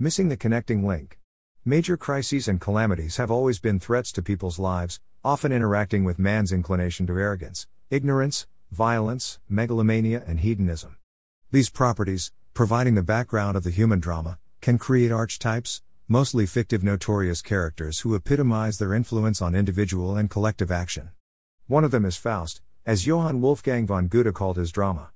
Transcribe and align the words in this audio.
Missing 0.00 0.28
the 0.28 0.36
connecting 0.36 0.86
link. 0.86 1.18
Major 1.64 1.96
crises 1.96 2.46
and 2.46 2.60
calamities 2.60 3.16
have 3.16 3.32
always 3.32 3.58
been 3.58 3.80
threats 3.80 4.12
to 4.12 4.22
people's 4.22 4.60
lives, 4.60 5.00
often 5.24 5.50
interacting 5.50 6.04
with 6.04 6.20
man's 6.20 6.52
inclination 6.52 7.04
to 7.08 7.18
arrogance, 7.18 7.66
ignorance, 7.90 8.46
violence, 8.70 9.40
megalomania, 9.48 10.22
and 10.24 10.38
hedonism. 10.38 10.98
These 11.50 11.70
properties, 11.70 12.30
providing 12.54 12.94
the 12.94 13.02
background 13.02 13.56
of 13.56 13.64
the 13.64 13.72
human 13.72 13.98
drama, 13.98 14.38
can 14.60 14.78
create 14.78 15.10
archetypes, 15.10 15.82
mostly 16.06 16.46
fictive 16.46 16.84
notorious 16.84 17.42
characters 17.42 17.98
who 18.00 18.14
epitomize 18.14 18.78
their 18.78 18.94
influence 18.94 19.42
on 19.42 19.56
individual 19.56 20.16
and 20.16 20.30
collective 20.30 20.70
action. 20.70 21.10
One 21.66 21.82
of 21.82 21.90
them 21.90 22.04
is 22.04 22.16
Faust, 22.16 22.62
as 22.86 23.04
Johann 23.04 23.40
Wolfgang 23.40 23.84
von 23.84 24.06
Goethe 24.06 24.32
called 24.32 24.58
his 24.58 24.70
drama. 24.70 25.10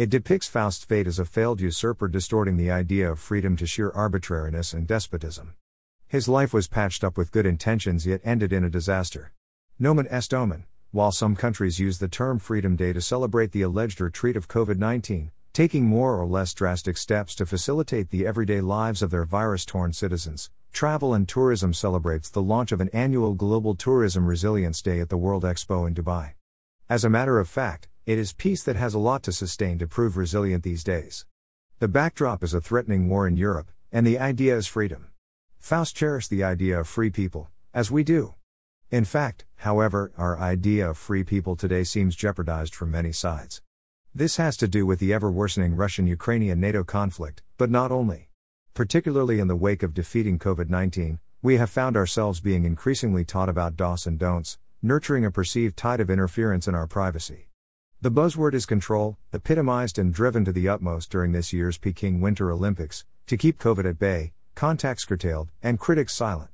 It 0.00 0.08
depicts 0.08 0.48
Faust's 0.48 0.82
fate 0.82 1.06
as 1.06 1.18
a 1.18 1.26
failed 1.26 1.60
usurper 1.60 2.08
distorting 2.08 2.56
the 2.56 2.70
idea 2.70 3.12
of 3.12 3.18
freedom 3.18 3.54
to 3.58 3.66
sheer 3.66 3.90
arbitrariness 3.90 4.72
and 4.72 4.86
despotism. 4.86 5.56
His 6.08 6.26
life 6.26 6.54
was 6.54 6.68
patched 6.68 7.04
up 7.04 7.18
with 7.18 7.30
good 7.30 7.44
intentions 7.44 8.06
yet 8.06 8.22
ended 8.24 8.50
in 8.50 8.64
a 8.64 8.70
disaster. 8.70 9.32
Nomen 9.78 10.06
est 10.10 10.32
omen, 10.32 10.64
while 10.90 11.12
some 11.12 11.36
countries 11.36 11.78
use 11.78 11.98
the 11.98 12.08
term 12.08 12.38
Freedom 12.38 12.76
Day 12.76 12.94
to 12.94 13.02
celebrate 13.02 13.52
the 13.52 13.60
alleged 13.60 14.00
retreat 14.00 14.38
of 14.38 14.48
COVID 14.48 14.78
19, 14.78 15.32
taking 15.52 15.84
more 15.84 16.18
or 16.18 16.24
less 16.24 16.54
drastic 16.54 16.96
steps 16.96 17.34
to 17.34 17.44
facilitate 17.44 18.08
the 18.08 18.26
everyday 18.26 18.62
lives 18.62 19.02
of 19.02 19.10
their 19.10 19.26
virus 19.26 19.66
torn 19.66 19.92
citizens, 19.92 20.50
Travel 20.72 21.12
and 21.12 21.28
Tourism 21.28 21.74
celebrates 21.74 22.30
the 22.30 22.40
launch 22.40 22.72
of 22.72 22.80
an 22.80 22.88
annual 22.94 23.34
Global 23.34 23.74
Tourism 23.74 24.26
Resilience 24.26 24.80
Day 24.80 24.98
at 25.00 25.10
the 25.10 25.18
World 25.18 25.42
Expo 25.42 25.86
in 25.86 25.94
Dubai. 25.94 26.36
As 26.88 27.04
a 27.04 27.10
matter 27.10 27.38
of 27.38 27.50
fact, 27.50 27.88
it 28.10 28.18
is 28.18 28.32
peace 28.32 28.64
that 28.64 28.74
has 28.74 28.92
a 28.92 28.98
lot 28.98 29.22
to 29.22 29.30
sustain 29.30 29.78
to 29.78 29.86
prove 29.86 30.16
resilient 30.16 30.64
these 30.64 30.82
days. 30.82 31.26
The 31.78 31.86
backdrop 31.86 32.42
is 32.42 32.52
a 32.52 32.60
threatening 32.60 33.08
war 33.08 33.28
in 33.28 33.36
Europe, 33.36 33.70
and 33.92 34.04
the 34.04 34.18
idea 34.18 34.56
is 34.56 34.66
freedom. 34.66 35.10
Faust 35.60 35.94
cherished 35.94 36.28
the 36.28 36.42
idea 36.42 36.80
of 36.80 36.88
free 36.88 37.10
people, 37.10 37.50
as 37.72 37.88
we 37.88 38.02
do. 38.02 38.34
In 38.90 39.04
fact, 39.04 39.44
however, 39.58 40.10
our 40.18 40.36
idea 40.36 40.90
of 40.90 40.98
free 40.98 41.22
people 41.22 41.54
today 41.54 41.84
seems 41.84 42.16
jeopardized 42.16 42.74
from 42.74 42.90
many 42.90 43.12
sides. 43.12 43.62
This 44.12 44.38
has 44.38 44.56
to 44.56 44.66
do 44.66 44.84
with 44.86 44.98
the 44.98 45.12
ever 45.12 45.30
worsening 45.30 45.76
Russian 45.76 46.08
Ukrainian 46.08 46.58
NATO 46.58 46.82
conflict, 46.82 47.44
but 47.58 47.70
not 47.70 47.92
only. 47.92 48.30
Particularly 48.74 49.38
in 49.38 49.46
the 49.46 49.54
wake 49.54 49.84
of 49.84 49.94
defeating 49.94 50.36
COVID 50.40 50.68
19, 50.68 51.20
we 51.42 51.58
have 51.58 51.70
found 51.70 51.96
ourselves 51.96 52.40
being 52.40 52.64
increasingly 52.64 53.24
taught 53.24 53.48
about 53.48 53.76
DOS 53.76 54.04
and 54.04 54.18
don'ts, 54.18 54.58
nurturing 54.82 55.24
a 55.24 55.30
perceived 55.30 55.76
tide 55.76 56.00
of 56.00 56.10
interference 56.10 56.66
in 56.66 56.74
our 56.74 56.88
privacy. 56.88 57.49
The 58.02 58.10
buzzword 58.10 58.54
is 58.54 58.64
control, 58.64 59.18
epitomized 59.30 59.98
and 59.98 60.10
driven 60.10 60.42
to 60.46 60.52
the 60.52 60.70
utmost 60.70 61.10
during 61.10 61.32
this 61.32 61.52
year's 61.52 61.76
Peking 61.76 62.22
Winter 62.22 62.50
Olympics, 62.50 63.04
to 63.26 63.36
keep 63.36 63.58
COVID 63.58 63.84
at 63.86 63.98
bay, 63.98 64.32
contacts 64.54 65.04
curtailed, 65.04 65.50
and 65.62 65.78
critics 65.78 66.14
silent. 66.14 66.48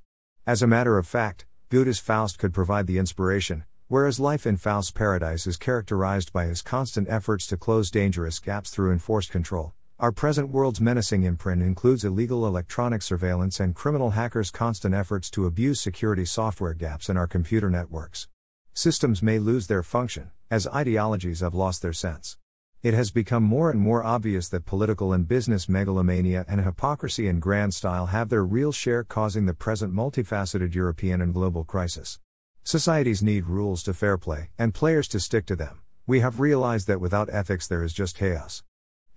As 0.45 0.61
a 0.61 0.67
matter 0.67 0.99
of 0.99 1.07
fact, 1.07 1.47
Goethe's 1.69 2.01
Faust 2.01 2.41
could 2.41 2.53
provide 2.53 2.89
the 2.89 2.99
inspiration, 2.99 3.63
whereas 3.87 4.19
life 4.19 4.45
in 4.45 4.57
Faust's 4.57 4.91
paradise 4.91 5.47
is 5.47 5.57
characterized 5.57 6.33
by 6.33 6.47
his 6.47 6.63
constant 6.63 7.09
efforts 7.09 7.47
to 7.47 7.57
close 7.57 7.93
dangerous 7.93 8.41
gaps 8.41 8.71
through 8.71 8.91
enforced 8.91 9.31
control. 9.31 9.73
Our 10.01 10.11
present 10.11 10.49
world's 10.49 10.81
menacing 10.81 11.23
imprint 11.23 11.63
includes 11.63 12.05
illegal 12.05 12.45
electronic 12.45 13.03
surveillance 13.03 13.61
and 13.61 13.73
criminal 13.73 14.11
hackers' 14.11 14.51
constant 14.51 14.97
efforts 14.97 15.31
to 15.31 15.47
abuse 15.47 15.81
security 15.81 16.25
software 16.25 16.75
gaps 16.75 17.09
in 17.09 17.17
our 17.17 17.29
computer 17.29 17.71
networks. 17.71 18.27
Systems 18.75 19.23
may 19.23 19.39
lose 19.39 19.69
their 19.69 19.85
function, 19.85 20.33
as 20.51 20.67
ideologies 20.69 21.41
have 21.41 21.55
lost 21.55 21.83
their 21.83 21.93
sense. 21.93 22.39
It 22.83 22.95
has 22.95 23.11
become 23.11 23.43
more 23.43 23.71
and 23.71 23.81
more 23.81 24.05
obvious 24.05 24.49
that 24.51 24.65
political 24.65 25.13
and 25.13 25.27
business 25.27 25.69
megalomania 25.69 26.45
and 26.47 26.61
hypocrisy 26.61 27.27
in 27.27 27.41
grand 27.41 27.75
style 27.75 28.07
have 28.07 28.29
their 28.29 28.45
real 28.45 28.71
share 28.71 29.03
causing 29.03 29.47
the 29.47 29.55
present 29.55 29.93
multifaceted 29.93 30.75
European 30.75 31.21
and 31.21 31.35
global 31.35 31.65
crisis. 31.65 32.21
Societies 32.63 33.23
need 33.23 33.47
rules 33.47 33.83
to 33.83 33.95
fair 33.95 34.17
play, 34.17 34.51
and 34.59 34.75
players 34.75 35.09
to 35.09 35.21
stick 35.21 35.47
to 35.47 35.57
them. 35.57 35.81
We 36.07 36.21
have 36.21 36.39
realized 36.39 36.87
that 36.87 37.01
without 37.01 37.29
ethics 37.33 37.67
there 37.67 37.83
is 37.83 37.93
just 37.93 38.17
chaos. 38.17 38.63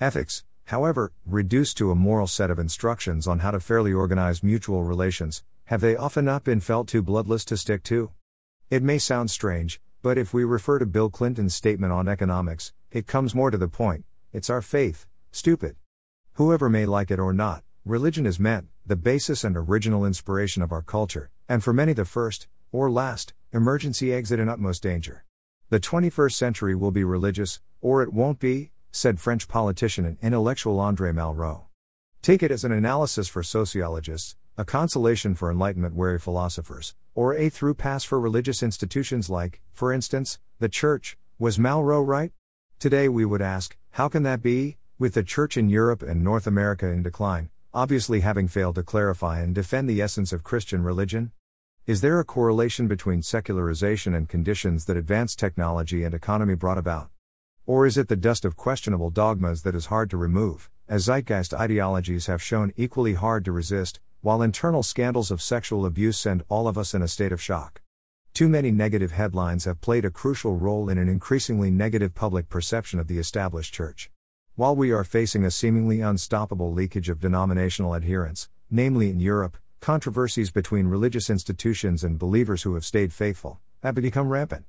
Ethics, 0.01 0.43
however, 0.65 1.11
reduced 1.25 1.77
to 1.77 1.91
a 1.91 1.95
moral 1.95 2.27
set 2.27 2.49
of 2.49 2.57
instructions 2.57 3.27
on 3.27 3.39
how 3.39 3.51
to 3.51 3.59
fairly 3.59 3.93
organize 3.93 4.41
mutual 4.41 4.83
relations, 4.83 5.43
have 5.65 5.81
they 5.81 5.95
often 5.95 6.25
not 6.25 6.43
been 6.43 6.59
felt 6.59 6.87
too 6.87 7.03
bloodless 7.03 7.45
to 7.45 7.57
stick 7.57 7.83
to? 7.83 8.09
It 8.71 8.81
may 8.81 8.97
sound 8.97 9.29
strange, 9.29 9.79
but 10.01 10.17
if 10.17 10.33
we 10.33 10.43
refer 10.43 10.79
to 10.79 10.85
Bill 10.85 11.09
Clinton's 11.09 11.53
statement 11.53 11.91
on 11.91 12.07
economics, 12.07 12.71
it 12.91 13.07
comes 13.07 13.35
more 13.35 13.51
to 13.51 13.57
the 13.57 13.67
point 13.67 14.05
it's 14.31 14.49
our 14.49 14.61
faith, 14.61 15.07
stupid. 15.31 15.75
Whoever 16.33 16.69
may 16.69 16.85
like 16.85 17.11
it 17.11 17.19
or 17.19 17.33
not, 17.33 17.63
religion 17.83 18.25
is 18.25 18.39
meant, 18.39 18.67
the 18.85 18.95
basis 18.95 19.43
and 19.43 19.57
original 19.57 20.05
inspiration 20.05 20.61
of 20.61 20.71
our 20.71 20.81
culture, 20.81 21.31
and 21.47 21.63
for 21.63 21.73
many 21.73 21.93
the 21.93 22.05
first, 22.05 22.47
or 22.71 22.89
last, 22.91 23.33
emergency 23.51 24.13
exit 24.13 24.39
in 24.39 24.47
utmost 24.47 24.83
danger. 24.83 25.25
The 25.69 25.79
21st 25.79 26.33
century 26.33 26.75
will 26.75 26.91
be 26.91 27.03
religious, 27.03 27.59
or 27.81 28.03
it 28.03 28.13
won't 28.13 28.39
be, 28.39 28.71
said 28.91 29.19
French 29.19 29.47
politician 29.47 30.05
and 30.05 30.17
intellectual 30.21 30.77
André 30.77 31.13
Malraux. 31.13 31.65
Take 32.21 32.43
it 32.43 32.51
as 32.51 32.63
an 32.63 32.71
analysis 32.71 33.27
for 33.27 33.43
sociologists, 33.43 34.35
a 34.59 34.65
consolation 34.65 35.33
for 35.35 35.49
enlightenment 35.49 35.95
weary 35.95 36.19
philosophers, 36.19 36.93
or 37.15 37.33
a 37.33 37.47
through 37.47 37.73
pass 37.73 38.03
for 38.03 38.19
religious 38.19 38.61
institutions 38.61 39.29
like, 39.29 39.61
for 39.71 39.93
instance, 39.93 40.37
the 40.59 40.67
Church. 40.67 41.17
Was 41.39 41.57
Malraux 41.57 42.05
right? 42.05 42.33
Today 42.77 43.07
we 43.07 43.23
would 43.23 43.41
ask, 43.41 43.77
how 43.91 44.09
can 44.09 44.23
that 44.23 44.41
be, 44.41 44.75
with 44.97 45.13
the 45.13 45.23
Church 45.23 45.55
in 45.55 45.69
Europe 45.69 46.01
and 46.01 46.21
North 46.21 46.45
America 46.45 46.87
in 46.87 47.01
decline, 47.03 47.51
obviously 47.73 48.19
having 48.19 48.49
failed 48.49 48.75
to 48.75 48.83
clarify 48.83 49.39
and 49.39 49.55
defend 49.55 49.89
the 49.89 50.01
essence 50.01 50.33
of 50.33 50.43
Christian 50.43 50.83
religion? 50.83 51.31
Is 51.87 52.01
there 52.01 52.19
a 52.19 52.25
correlation 52.25 52.89
between 52.89 53.21
secularization 53.21 54.13
and 54.13 54.27
conditions 54.27 54.83
that 54.85 54.97
advanced 54.97 55.39
technology 55.39 56.03
and 56.03 56.13
economy 56.13 56.55
brought 56.55 56.77
about? 56.77 57.11
Or 57.65 57.85
is 57.85 57.97
it 57.97 58.09
the 58.09 58.17
dust 58.17 58.43
of 58.43 58.57
questionable 58.57 59.09
dogmas 59.09 59.61
that 59.61 59.73
is 59.73 59.85
hard 59.85 60.09
to 60.09 60.17
remove, 60.17 60.69
as 60.89 61.05
zeitgeist 61.05 61.53
ideologies 61.53 62.25
have 62.25 62.43
shown 62.43 62.73
equally 62.75 63.13
hard 63.13 63.45
to 63.45 63.53
resist, 63.53 64.01
while 64.21 64.41
internal 64.41 64.83
scandals 64.83 65.31
of 65.31 65.41
sexual 65.41 65.85
abuse 65.85 66.17
send 66.17 66.43
all 66.49 66.67
of 66.67 66.77
us 66.77 66.93
in 66.93 67.01
a 67.01 67.07
state 67.07 67.31
of 67.31 67.41
shock. 67.41 67.81
Too 68.33 68.49
many 68.49 68.71
negative 68.71 69.11
headlines 69.11 69.65
have 69.65 69.81
played 69.81 70.05
a 70.05 70.11
crucial 70.11 70.55
role 70.55 70.89
in 70.89 70.97
an 70.97 71.09
increasingly 71.09 71.71
negative 71.71 72.13
public 72.13 72.49
perception 72.49 72.99
of 72.99 73.07
the 73.07 73.17
established 73.17 73.73
church. 73.73 74.11
While 74.55 74.75
we 74.75 74.91
are 74.91 75.03
facing 75.03 75.45
a 75.45 75.51
seemingly 75.51 76.01
unstoppable 76.01 76.73
leakage 76.73 77.09
of 77.09 77.19
denominational 77.19 77.93
adherence, 77.93 78.49
namely 78.69 79.09
in 79.09 79.19
Europe, 79.19 79.57
controversies 79.79 80.51
between 80.51 80.87
religious 80.87 81.29
institutions 81.29 82.03
and 82.03 82.19
believers 82.19 82.63
who 82.63 82.73
have 82.73 82.85
stayed 82.85 83.13
faithful 83.13 83.61
have 83.83 83.95
become 83.95 84.29
rampant. 84.29 84.65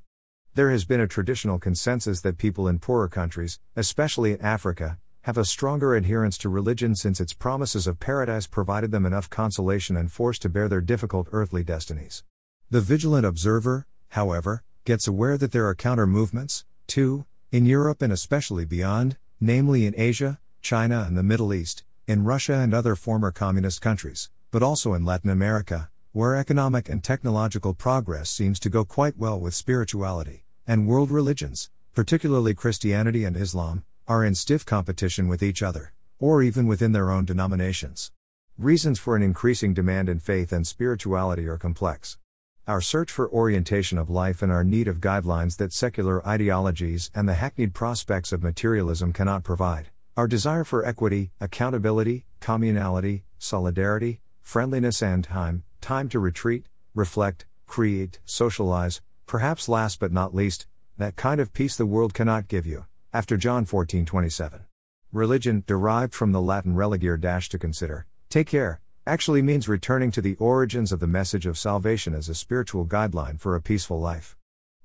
There 0.55 0.71
has 0.71 0.85
been 0.85 1.01
a 1.01 1.09
traditional 1.09 1.59
consensus 1.59 2.21
that 2.21 2.39
people 2.39 2.69
in 2.69 2.79
poorer 2.79 3.09
countries, 3.09 3.59
especially 3.75 4.33
in 4.33 4.41
Africa, 4.41 4.99
have 5.23 5.37
a 5.37 5.45
stronger 5.45 5.95
adherence 5.95 6.39
to 6.39 6.49
religion 6.49 6.95
since 6.95 7.21
its 7.21 7.35
promises 7.35 7.87
of 7.87 8.01
paradise 8.01 8.47
provided 8.47 8.91
them 8.91 9.05
enough 9.05 9.29
consolation 9.29 9.97
and 9.97 10.11
force 10.11 10.39
to 10.39 10.49
bear 10.49 10.67
their 10.67 10.81
difficult 10.81 11.29
earthly 11.31 11.63
destinies. 11.63 12.25
The 12.71 12.81
vigilant 12.81 13.27
observer, 13.27 13.87
however, 14.11 14.63
gets 14.85 15.07
aware 15.07 15.37
that 15.37 15.53
there 15.53 15.67
are 15.67 15.75
counter 15.75 16.07
movements, 16.07 16.65
too, 16.87 17.27
in 17.53 17.67
Europe 17.67 18.01
and 18.01 18.13
especially 18.13 18.65
beyond, 18.65 19.19
namely 19.41 19.85
in 19.85 19.95
Asia, 19.97 20.39
China, 20.63 21.05
and 21.07 21.19
the 21.19 21.23
Middle 21.23 21.53
East, 21.53 21.85
in 22.07 22.25
Russia 22.25 22.55
and 22.55 22.73
other 22.73 22.97
former 22.97 23.31
communist 23.31 23.83
countries, 23.83 24.31
but 24.51 24.63
also 24.63 24.95
in 24.95 25.05
Latin 25.05 25.31
America, 25.31 25.91
where 26.13 26.35
economic 26.35 26.89
and 26.89 27.05
technological 27.05 27.75
progress 27.75 28.31
seems 28.31 28.59
to 28.59 28.71
go 28.71 28.85
quite 28.85 29.19
well 29.19 29.39
with 29.39 29.55
spirituality, 29.55 30.45
and 30.67 30.87
world 30.87 31.11
religions, 31.11 31.71
particularly 31.95 32.55
Christianity 32.55 33.25
and 33.25 33.37
Islam, 33.37 33.85
are 34.11 34.25
in 34.25 34.35
stiff 34.35 34.67
competition 34.67 35.29
with 35.29 35.41
each 35.41 35.63
other, 35.63 35.93
or 36.19 36.43
even 36.43 36.67
within 36.67 36.91
their 36.91 37.13
own 37.13 37.25
denominations. 37.25 38.11
Reasons 38.59 38.99
for 38.99 39.15
an 39.15 39.23
increasing 39.23 39.73
demand 39.73 40.09
in 40.09 40.19
faith 40.19 40.51
and 40.51 40.67
spirituality 40.67 41.47
are 41.47 41.57
complex. 41.57 42.19
Our 42.67 42.81
search 42.81 43.13
for 43.13 43.31
orientation 43.31 43.99
of 43.99 44.11
life 44.11 44.43
and 44.43 44.51
our 44.51 44.65
need 44.65 44.89
of 44.89 44.99
guidelines 44.99 45.59
that 45.59 45.73
secular 45.73 46.27
ideologies 46.27 47.13
and 47.15 47.29
the 47.29 47.35
hackneyed 47.35 47.73
prospects 47.73 48.33
of 48.33 48.43
materialism 48.43 49.13
cannot 49.13 49.45
provide. 49.45 49.91
Our 50.17 50.27
desire 50.27 50.65
for 50.65 50.85
equity, 50.85 51.31
accountability, 51.41 52.25
communality, 52.41 53.23
solidarity, 53.39 54.23
friendliness, 54.41 55.05
and 55.05 55.23
time, 55.23 55.63
time 55.81 56.09
to 56.09 56.19
retreat, 56.19 56.67
reflect, 56.97 57.47
create, 57.69 58.19
socialize, 58.25 59.03
perhaps 59.27 59.69
last 59.69 60.01
but 60.01 60.11
not 60.11 60.35
least, 60.35 60.67
that 60.99 61.15
kind 61.15 61.41
of 61.41 61.53
peace 61.53 61.77
the 61.77 61.87
world 61.87 62.13
cannot 62.13 62.49
give 62.49 62.67
you 62.67 62.87
after 63.13 63.37
John 63.37 63.65
14:27. 63.65 64.67
Religion, 65.13 65.65
derived 65.67 66.15
from 66.15 66.31
the 66.31 66.41
Latin 66.41 66.77
religere 66.77 67.17
dash 67.17 67.49
to 67.49 67.59
consider, 67.59 68.07
take 68.29 68.47
care, 68.47 68.81
actually 69.05 69.43
means 69.43 69.67
returning 69.67 70.13
to 70.13 70.21
the 70.21 70.37
origins 70.37 70.93
of 70.93 71.01
the 71.01 71.09
message 71.09 71.45
of 71.45 71.59
salvation 71.59 72.15
as 72.15 72.29
a 72.29 72.35
spiritual 72.35 72.87
guideline 72.87 73.41
for 73.41 73.57
a 73.57 73.61
peaceful 73.61 74.01
life. 74.01 74.37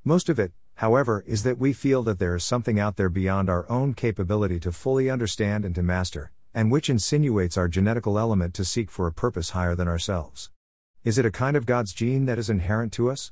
Most 0.04 0.28
of 0.28 0.40
it, 0.40 0.54
however, 0.76 1.24
is 1.28 1.44
that 1.44 1.60
we 1.60 1.72
feel 1.72 2.02
that 2.02 2.18
there 2.18 2.36
is 2.36 2.44
something 2.44 2.80
out 2.80 2.96
there 2.96 3.10
beyond 3.10 3.48
our 3.48 3.70
own 3.70 3.94
capability 3.94 4.60
to 4.62 4.72
fully 4.72 5.08
understand 5.08 5.64
and 5.64 5.76
to 5.76 5.84
master, 5.84 6.32
and 6.52 6.72
which 6.72 6.90
insinuates 6.90 7.58
our 7.58 7.70
genetical 7.70 8.20
element 8.20 8.56
to 8.56 8.66
seek 8.66 8.90
for 8.90 9.06
a 9.06 9.14
purpose 9.14 9.52
higher 9.52 9.76
than 9.76 9.88
ourselves. 9.88 10.50
Is 11.04 11.20
it 11.20 11.26
a 11.28 11.32
kind 11.32 11.56
of 11.56 11.68
God's 11.68 11.94
gene 11.94 12.26
that 12.26 12.40
is 12.40 12.50
inherent 12.50 12.92
to 12.94 13.12
us? 13.12 13.32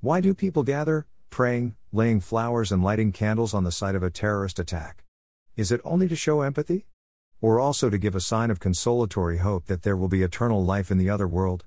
Why 0.00 0.20
do 0.20 0.34
people 0.34 0.64
gather, 0.64 1.06
praying, 1.32 1.74
laying 1.92 2.20
flowers, 2.20 2.70
and 2.70 2.84
lighting 2.84 3.10
candles 3.10 3.54
on 3.54 3.64
the 3.64 3.72
site 3.72 3.94
of 3.94 4.02
a 4.02 4.10
terrorist 4.10 4.58
attack? 4.58 5.02
Is 5.56 5.72
it 5.72 5.80
only 5.82 6.06
to 6.06 6.14
show 6.14 6.42
empathy? 6.42 6.86
Or 7.40 7.58
also 7.58 7.88
to 7.90 7.98
give 7.98 8.14
a 8.14 8.20
sign 8.20 8.50
of 8.50 8.60
consolatory 8.60 9.38
hope 9.38 9.64
that 9.66 9.82
there 9.82 9.96
will 9.96 10.08
be 10.08 10.22
eternal 10.22 10.62
life 10.62 10.90
in 10.90 10.98
the 10.98 11.08
other 11.08 11.26
world? 11.26 11.64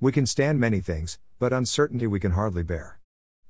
We 0.00 0.12
can 0.12 0.26
stand 0.26 0.58
many 0.58 0.80
things, 0.80 1.18
but 1.38 1.52
uncertainty 1.52 2.06
we 2.06 2.20
can 2.20 2.32
hardly 2.32 2.62
bear. 2.62 2.98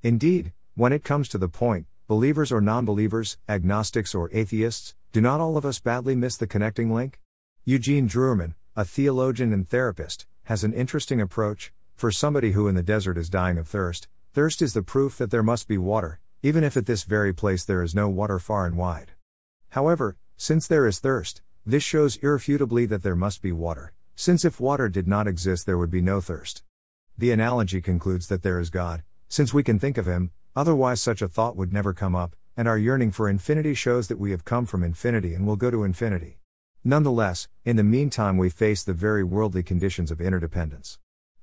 Indeed, 0.02 0.52
when 0.74 0.92
it 0.92 1.04
comes 1.04 1.28
to 1.28 1.38
the 1.38 1.48
point, 1.48 1.86
believers 2.08 2.50
or 2.50 2.60
non 2.60 2.84
believers, 2.84 3.38
agnostics 3.48 4.14
or 4.14 4.30
atheists, 4.32 4.96
do 5.12 5.20
not 5.20 5.40
all 5.40 5.56
of 5.56 5.64
us 5.64 5.78
badly 5.78 6.16
miss 6.16 6.36
the 6.36 6.48
connecting 6.48 6.92
link? 6.92 7.20
Eugene 7.64 8.08
Drewermann, 8.08 8.54
a 8.74 8.84
theologian 8.84 9.52
and 9.52 9.68
therapist, 9.68 10.26
has 10.44 10.64
an 10.64 10.72
interesting 10.72 11.20
approach. 11.20 11.72
For 11.94 12.10
somebody 12.10 12.50
who 12.50 12.66
in 12.66 12.74
the 12.74 12.82
desert 12.82 13.16
is 13.16 13.30
dying 13.30 13.58
of 13.58 13.68
thirst, 13.68 14.08
thirst 14.32 14.62
is 14.62 14.72
the 14.72 14.82
proof 14.82 15.18
that 15.18 15.30
there 15.30 15.42
must 15.42 15.68
be 15.68 15.76
water, 15.76 16.18
even 16.42 16.64
if 16.64 16.74
at 16.74 16.86
this 16.86 17.02
very 17.04 17.34
place 17.34 17.66
there 17.66 17.82
is 17.82 17.94
no 17.94 18.08
water 18.08 18.38
far 18.38 18.64
and 18.64 18.78
wide. 18.78 19.12
However, 19.70 20.16
since 20.38 20.66
there 20.66 20.86
is 20.86 21.00
thirst, 21.00 21.42
this 21.66 21.82
shows 21.82 22.16
irrefutably 22.16 22.86
that 22.86 23.02
there 23.02 23.14
must 23.14 23.42
be 23.42 23.52
water, 23.52 23.92
since 24.16 24.42
if 24.44 24.58
water 24.58 24.88
did 24.88 25.06
not 25.06 25.28
exist, 25.28 25.66
there 25.66 25.76
would 25.76 25.90
be 25.90 26.00
no 26.00 26.22
thirst. 26.22 26.62
The 27.18 27.30
analogy 27.30 27.82
concludes 27.82 28.28
that 28.28 28.42
there 28.42 28.58
is 28.58 28.70
God, 28.70 29.02
since 29.28 29.52
we 29.52 29.62
can 29.62 29.78
think 29.78 29.98
of 29.98 30.06
Him, 30.06 30.30
otherwise, 30.56 31.02
such 31.02 31.20
a 31.20 31.28
thought 31.28 31.56
would 31.56 31.72
never 31.72 31.92
come 31.92 32.14
up, 32.14 32.34
and 32.56 32.66
our 32.66 32.78
yearning 32.78 33.10
for 33.10 33.28
infinity 33.28 33.74
shows 33.74 34.08
that 34.08 34.18
we 34.18 34.30
have 34.30 34.46
come 34.46 34.64
from 34.64 34.82
infinity 34.82 35.34
and 35.34 35.46
will 35.46 35.56
go 35.56 35.70
to 35.70 35.84
infinity. 35.84 36.38
Nonetheless, 36.82 37.48
in 37.66 37.76
the 37.76 37.84
meantime, 37.84 38.38
we 38.38 38.48
face 38.48 38.82
the 38.82 38.94
very 38.94 39.22
worldly 39.22 39.62
conditions 39.62 40.10
of 40.10 40.22
interdependence. 40.22 40.98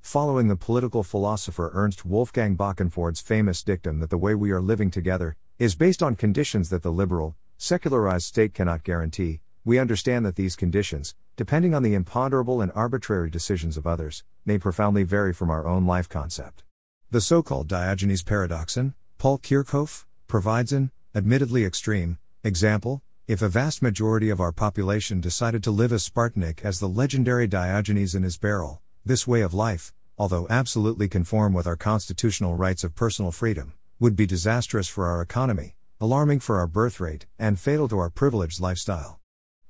Following 0.10 0.48
the 0.48 0.56
political 0.56 1.04
philosopher 1.04 1.70
Ernst 1.72 2.04
Wolfgang 2.04 2.58
Böckenförde's 2.58 3.22
famous 3.22 3.62
dictum 3.62 4.00
that 4.00 4.10
the 4.10 4.18
way 4.18 4.34
we 4.34 4.50
are 4.50 4.60
living 4.60 4.90
together 4.90 5.38
is 5.60 5.76
based 5.76 6.02
on 6.02 6.16
conditions 6.16 6.72
that 6.72 6.82
the 6.82 6.92
liberal, 6.92 7.36
secularized 7.60 8.26
state 8.26 8.56
cannot 8.56 8.84
guarantee, 8.84 9.42
we 9.64 9.78
understand 9.78 10.26
that 10.26 10.36
these 10.36 10.56
conditions, 10.56 11.14
depending 11.36 11.76
on 11.76 11.84
the 11.84 11.94
imponderable 11.94 12.60
and 12.60 12.72
arbitrary 12.74 13.30
decisions 13.30 13.78
of 13.78 13.86
others, 13.86 14.24
may 14.48 14.58
profoundly 14.58 15.04
vary 15.04 15.32
from 15.32 15.52
our 15.52 15.68
own 15.68 15.86
life 15.86 16.10
concept. 16.10 16.64
The 17.12 17.22
so 17.22 17.44
called 17.44 17.68
Diogenes 17.68 18.24
paradoxon, 18.24 18.96
Paul 19.20 19.38
Kirchhof, 19.38 20.08
provides 20.26 20.74
an, 20.74 20.90
admittedly 21.14 21.64
extreme, 21.66 22.18
example 22.44 23.04
if 23.28 23.44
a 23.44 23.48
vast 23.48 23.84
majority 23.84 24.32
of 24.32 24.42
our 24.42 24.52
population 24.52 25.22
decided 25.22 25.62
to 25.66 25.70
live 25.70 25.94
as 25.94 26.10
Spartanic 26.10 26.66
as 26.66 26.80
the 26.80 26.90
legendary 26.90 27.46
Diogenes 27.46 28.16
in 28.16 28.24
his 28.24 28.40
barrel, 28.40 28.82
this 29.06 29.28
way 29.28 29.42
of 29.42 29.54
life, 29.54 29.94
although 30.19 30.45
absolutely 30.50 31.07
conform 31.07 31.54
with 31.54 31.66
our 31.66 31.77
constitutional 31.77 32.54
rights 32.54 32.83
of 32.83 32.94
personal 32.94 33.31
freedom, 33.31 33.74
would 34.01 34.18
be 34.18 34.25
disastrous 34.25 34.89
for 34.89 35.07
our 35.07 35.21
economy, 35.21 35.75
alarming 36.01 36.42
for 36.42 36.60
our 36.60 36.68
birth 36.68 37.00
rate, 37.00 37.25
and 37.39 37.57
fatal 37.57 37.88
to 37.88 37.98
our 37.98 38.10
privileged 38.10 38.60
lifestyle. 38.60 39.18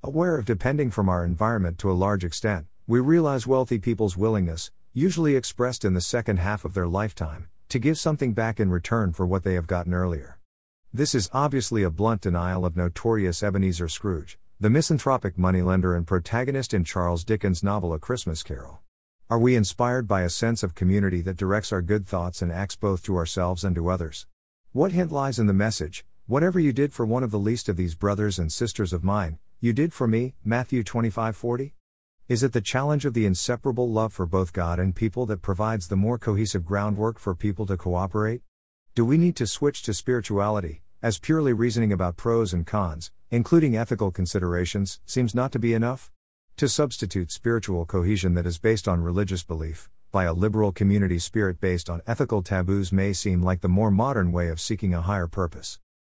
Aware 0.02 0.38
of 0.38 0.46
depending 0.46 0.90
from 0.90 1.08
our 1.08 1.24
environment 1.24 1.78
to 1.78 1.92
a 1.92 1.94
large 1.94 2.26
extent, 2.26 2.66
we 2.88 3.00
realize 3.00 3.46
wealthy 3.46 3.78
people's 3.78 4.18
willingness, 4.18 4.72
usually 4.92 5.36
expressed 5.36 5.86
in 5.86 5.94
the 5.94 6.02
second 6.02 6.40
half 6.40 6.66
of 6.66 6.74
their 6.74 6.88
lifetime, 6.88 7.48
to 7.70 7.78
give 7.78 8.00
something 8.00 8.34
back 8.34 8.60
in 8.60 8.72
return 8.72 9.14
for 9.14 9.28
what 9.28 9.44
they 9.44 9.54
have 9.54 9.68
gotten 9.68 9.94
earlier. 9.94 10.40
This 10.92 11.14
is 11.14 11.30
obviously 11.32 11.84
a 11.84 11.92
blunt 11.92 12.22
denial 12.22 12.66
of 12.66 12.76
notorious 12.76 13.44
Ebenezer 13.44 13.88
Scrooge, 13.88 14.40
the 14.60 14.72
misanthropic 14.72 15.38
moneylender 15.38 15.96
and 15.96 16.08
protagonist 16.08 16.74
in 16.74 16.84
Charles 16.84 17.24
Dickens' 17.24 17.62
novel 17.62 17.94
A 17.94 18.00
Christmas 18.00 18.42
Carol. 18.42 18.82
Are 19.30 19.40
we 19.40 19.56
inspired 19.56 20.08
by 20.08 20.24
a 20.24 20.30
sense 20.30 20.64
of 20.64 20.74
community 20.74 21.22
that 21.22 21.38
directs 21.38 21.72
our 21.72 21.82
good 21.82 22.08
thoughts 22.08 22.42
and 22.42 22.52
acts 22.52 22.76
both 22.76 23.04
to 23.04 23.16
ourselves 23.16 23.64
and 23.64 23.76
to 23.76 23.90
others? 23.90 24.26
What 24.72 24.92
hint 24.92 25.12
lies 25.12 25.38
in 25.38 25.46
the 25.46 25.54
message, 25.54 26.04
Whatever 26.30 26.60
you 26.60 26.72
did 26.72 26.94
for 26.94 27.08
one 27.08 27.24
of 27.24 27.32
the 27.32 27.40
least 27.40 27.70
of 27.70 27.76
these 27.76 27.96
brothers 27.96 28.38
and 28.38 28.52
sisters 28.52 28.94
of 28.94 29.04
mine, 29.04 29.40
you 29.60 29.74
did 29.74 29.94
for 29.94 30.08
me, 30.08 30.36
Matthew 30.46 30.84
25:40? 30.84 31.74
Is 32.28 32.44
it 32.44 32.54
the 32.54 32.62
challenge 32.62 33.04
of 33.04 33.16
the 33.16 33.26
inseparable 33.26 33.92
love 33.92 34.14
for 34.14 34.28
both 34.28 34.54
God 34.54 34.80
and 34.80 34.96
people 34.96 35.26
that 35.26 35.42
provides 35.42 35.88
the 35.88 35.96
more 35.96 36.20
cohesive 36.20 36.64
groundwork 36.64 37.18
for 37.18 37.34
people 37.34 37.66
to 37.66 37.78
cooperate? 37.78 38.44
Do 38.94 39.04
we 39.04 39.18
need 39.18 39.36
to 39.38 39.48
switch 39.48 39.82
to 39.82 39.94
spirituality, 39.96 40.84
as 41.02 41.18
purely 41.18 41.52
reasoning 41.52 41.92
about 41.92 42.16
pros 42.16 42.54
and 42.54 42.64
cons, 42.64 43.10
including 43.32 43.76
ethical 43.76 44.12
considerations, 44.12 45.00
seems 45.08 45.34
not 45.34 45.52
to 45.54 45.58
be 45.58 45.74
enough? 45.74 46.12
To 46.60 46.68
substitute 46.68 47.32
spiritual 47.32 47.86
cohesion 47.86 48.34
that 48.34 48.46
is 48.46 48.58
based 48.58 48.86
on 48.86 49.00
religious 49.00 49.44
belief, 49.44 49.90
by 50.12 50.26
a 50.26 50.34
liberal 50.34 50.74
community 50.74 51.18
spirit 51.18 51.62
based 51.62 51.90
on 51.90 52.02
ethical 52.06 52.42
taboos 52.42 52.92
may 52.92 53.14
seem 53.14 53.42
like 53.42 53.62
the 53.62 53.70
more 53.70 53.90
modern 53.90 54.34
way 54.34 54.50
of 54.50 54.60
seeking 54.60 54.94
a 54.94 55.02
higher 55.02 55.26
purpose. 55.26 55.80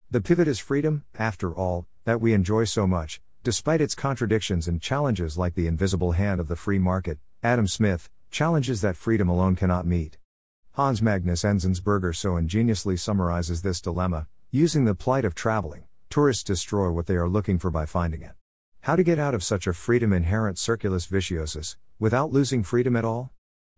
The 0.10 0.22
pivot 0.22 0.48
is 0.48 0.58
freedom, 0.58 1.04
after 1.14 1.54
all, 1.54 1.88
that 2.06 2.22
we 2.22 2.32
enjoy 2.32 2.64
so 2.64 2.88
much, 2.88 3.20
despite 3.44 3.82
its 3.82 3.96
contradictions 3.96 4.66
and 4.66 4.82
challenges 4.82 5.38
like 5.38 5.56
the 5.56 5.68
invisible 5.68 6.14
hand 6.14 6.40
of 6.40 6.48
the 6.48 6.56
free 6.56 6.80
market, 6.80 7.20
Adam 7.44 7.68
Smith, 7.68 8.10
challenges 8.32 8.80
that 8.80 8.96
freedom 8.96 9.28
alone 9.28 9.58
cannot 9.58 9.86
meet. 9.86 10.18
Hans 10.72 11.02
Magnus 11.02 11.44
Enzensberger 11.44 12.16
so 12.16 12.38
ingeniously 12.38 12.96
summarizes 12.96 13.62
this 13.62 13.82
dilemma, 13.82 14.26
using 14.52 14.86
the 14.86 14.96
plight 14.96 15.26
of 15.26 15.36
traveling. 15.36 15.84
Tourists 16.10 16.46
destroy 16.46 16.90
what 16.92 17.08
they 17.08 17.18
are 17.18 17.28
looking 17.28 17.60
for 17.60 17.70
by 17.70 17.86
finding 17.86 18.22
it. 18.22 18.39
How 18.84 18.96
to 18.96 19.04
get 19.04 19.20
out 19.20 19.36
of 19.36 19.44
such 19.44 19.68
a 19.68 19.74
freedom 19.74 20.14
inherent 20.14 20.58
circulus 20.58 21.06
vitiosus, 21.06 21.76
without 22.00 22.32
losing 22.32 22.64
freedom 22.64 22.96
at 22.96 23.04
all? 23.04 23.32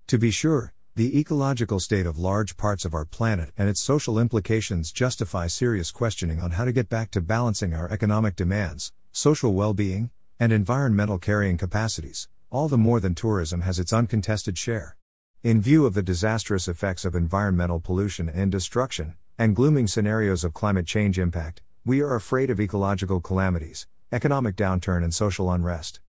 To 0.07 0.19
be 0.19 0.29
sure, 0.29 0.73
the 0.95 1.19
ecological 1.19 1.79
state 1.79 2.05
of 2.05 2.19
large 2.19 2.55
parts 2.55 2.85
of 2.85 2.93
our 2.93 3.03
planet 3.03 3.51
and 3.57 3.67
its 3.67 3.81
social 3.81 4.19
implications 4.19 4.91
justify 4.91 5.47
serious 5.47 5.89
questioning 5.89 6.39
on 6.39 6.51
how 6.51 6.65
to 6.65 6.71
get 6.71 6.87
back 6.87 7.09
to 7.11 7.21
balancing 7.21 7.73
our 7.73 7.89
economic 7.91 8.35
demands, 8.35 8.93
social 9.11 9.53
well 9.53 9.73
being, 9.73 10.11
and 10.39 10.53
environmental 10.53 11.17
carrying 11.17 11.57
capacities, 11.57 12.29
all 12.51 12.67
the 12.67 12.77
more 12.77 12.99
than 12.99 13.15
tourism 13.15 13.61
has 13.61 13.79
its 13.79 13.91
uncontested 13.91 14.57
share. 14.57 14.97
In 15.43 15.61
view 15.61 15.87
of 15.87 15.95
the 15.95 16.03
disastrous 16.03 16.67
effects 16.67 17.05
of 17.05 17.15
environmental 17.15 17.79
pollution 17.79 18.29
and 18.29 18.51
destruction, 18.51 19.15
and 19.37 19.55
glooming 19.55 19.87
scenarios 19.87 20.43
of 20.43 20.53
climate 20.53 20.85
change 20.85 21.17
impact, 21.17 21.63
we 21.83 22.01
are 22.01 22.13
afraid 22.13 22.51
of 22.51 22.59
ecological 22.59 23.19
calamities, 23.19 23.87
economic 24.13 24.57
downturn, 24.57 25.03
and 25.03 25.13
social 25.13 25.49
unrest. 25.49 26.01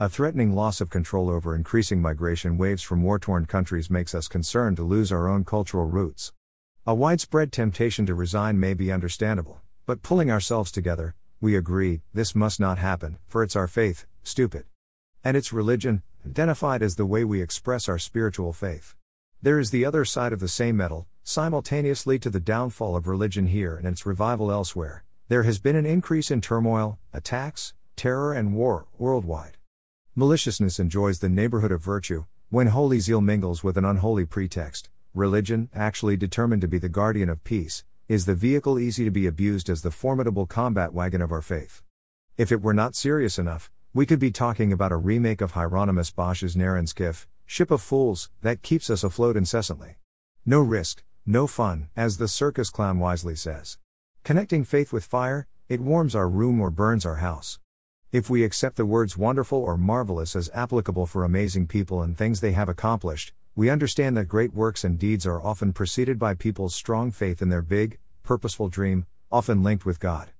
A 0.00 0.08
threatening 0.08 0.56
loss 0.56 0.80
of 0.80 0.90
control 0.90 1.30
over 1.30 1.54
increasing 1.54 2.02
migration 2.02 2.58
waves 2.58 2.82
from 2.82 3.04
war 3.04 3.20
torn 3.20 3.46
countries 3.46 3.88
makes 3.88 4.12
us 4.12 4.26
concerned 4.26 4.76
to 4.78 4.82
lose 4.82 5.12
our 5.12 5.28
own 5.28 5.44
cultural 5.44 5.86
roots. 5.86 6.32
A 6.84 6.96
widespread 6.96 7.52
temptation 7.52 8.06
to 8.06 8.14
resign 8.14 8.58
may 8.58 8.74
be 8.74 8.90
understandable, 8.90 9.60
but 9.86 10.02
pulling 10.02 10.32
ourselves 10.32 10.72
together, 10.72 11.14
we 11.40 11.54
agree, 11.54 12.02
this 12.12 12.34
must 12.34 12.58
not 12.58 12.78
happen, 12.78 13.18
for 13.28 13.44
it's 13.44 13.54
our 13.54 13.68
faith, 13.68 14.04
stupid. 14.24 14.64
And 15.22 15.36
it's 15.36 15.52
religion, 15.52 16.02
identified 16.26 16.82
as 16.82 16.96
the 16.96 17.06
way 17.06 17.22
we 17.22 17.40
express 17.40 17.88
our 17.88 18.00
spiritual 18.00 18.52
faith. 18.52 18.96
There 19.40 19.60
is 19.60 19.70
the 19.70 19.84
other 19.84 20.04
side 20.04 20.32
of 20.32 20.40
the 20.40 20.48
same 20.48 20.76
metal, 20.76 21.06
simultaneously 21.22 22.18
to 22.18 22.30
the 22.30 22.40
downfall 22.40 22.96
of 22.96 23.06
religion 23.06 23.46
here 23.46 23.76
and 23.76 23.86
its 23.86 24.04
revival 24.04 24.50
elsewhere, 24.50 25.03
there 25.28 25.44
has 25.44 25.58
been 25.58 25.74
an 25.74 25.86
increase 25.86 26.30
in 26.30 26.40
turmoil, 26.40 26.98
attacks, 27.12 27.72
terror, 27.96 28.34
and 28.34 28.54
war 28.54 28.86
worldwide. 28.98 29.56
Maliciousness 30.14 30.78
enjoys 30.78 31.20
the 31.20 31.28
neighborhood 31.28 31.72
of 31.72 31.82
virtue, 31.82 32.24
when 32.50 32.66
holy 32.66 33.00
zeal 33.00 33.20
mingles 33.20 33.64
with 33.64 33.78
an 33.78 33.84
unholy 33.84 34.26
pretext. 34.26 34.90
Religion, 35.14 35.70
actually 35.74 36.16
determined 36.16 36.60
to 36.60 36.68
be 36.68 36.78
the 36.78 36.88
guardian 36.88 37.30
of 37.30 37.42
peace, 37.42 37.84
is 38.06 38.26
the 38.26 38.34
vehicle 38.34 38.78
easy 38.78 39.04
to 39.04 39.10
be 39.10 39.26
abused 39.26 39.70
as 39.70 39.80
the 39.80 39.90
formidable 39.90 40.44
combat 40.44 40.92
wagon 40.92 41.22
of 41.22 41.32
our 41.32 41.40
faith. 41.40 41.82
If 42.36 42.52
it 42.52 42.60
were 42.60 42.74
not 42.74 42.94
serious 42.94 43.38
enough, 43.38 43.70
we 43.94 44.06
could 44.06 44.18
be 44.18 44.30
talking 44.30 44.72
about 44.72 44.92
a 44.92 44.96
remake 44.96 45.40
of 45.40 45.52
Hieronymus 45.52 46.10
Bosch's 46.10 46.54
Narrenschiff, 46.54 47.26
Ship 47.46 47.70
of 47.70 47.80
Fools, 47.80 48.28
that 48.42 48.62
keeps 48.62 48.90
us 48.90 49.04
afloat 49.04 49.36
incessantly. 49.36 49.96
No 50.44 50.60
risk, 50.60 51.02
no 51.24 51.46
fun, 51.46 51.88
as 51.96 52.18
the 52.18 52.28
circus 52.28 52.68
clown 52.68 52.98
wisely 52.98 53.36
says. 53.36 53.78
Connecting 54.24 54.64
faith 54.64 54.90
with 54.90 55.04
fire, 55.04 55.46
it 55.68 55.82
warms 55.82 56.14
our 56.14 56.30
room 56.30 56.58
or 56.58 56.70
burns 56.70 57.04
our 57.04 57.16
house. 57.16 57.58
If 58.10 58.30
we 58.30 58.42
accept 58.42 58.76
the 58.76 58.86
words 58.86 59.18
wonderful 59.18 59.58
or 59.58 59.76
marvelous 59.76 60.34
as 60.34 60.48
applicable 60.54 61.04
for 61.04 61.24
amazing 61.24 61.66
people 61.66 62.00
and 62.00 62.16
things 62.16 62.40
they 62.40 62.52
have 62.52 62.70
accomplished, 62.70 63.34
we 63.54 63.68
understand 63.68 64.16
that 64.16 64.24
great 64.24 64.54
works 64.54 64.82
and 64.82 64.98
deeds 64.98 65.26
are 65.26 65.42
often 65.42 65.74
preceded 65.74 66.18
by 66.18 66.32
people's 66.32 66.74
strong 66.74 67.10
faith 67.10 67.42
in 67.42 67.50
their 67.50 67.60
big, 67.60 67.98
purposeful 68.22 68.70
dream, 68.70 69.04
often 69.30 69.62
linked 69.62 69.84
with 69.84 70.00
God. 70.00 70.30